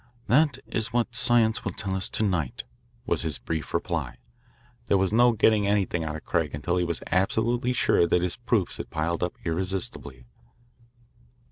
"That 0.25 0.57
is 0.65 0.91
what 0.91 1.13
science 1.13 1.63
will 1.63 1.73
tell 1.73 1.93
us 1.93 2.09
to 2.09 2.23
night," 2.23 2.63
was 3.05 3.21
his 3.21 3.37
brief 3.37 3.71
reply. 3.71 4.17
There 4.87 4.97
was 4.97 5.13
no 5.13 5.33
getting 5.33 5.67
anything 5.67 6.03
out 6.03 6.15
of 6.15 6.25
Craig 6.25 6.55
until 6.55 6.77
he 6.77 6.83
was 6.83 7.03
absolutely 7.11 7.73
sure 7.73 8.07
that 8.07 8.23
his 8.23 8.35
proofs 8.35 8.77
had 8.77 8.89
piled 8.89 9.21
up 9.21 9.35
irresistibly. 9.45 10.25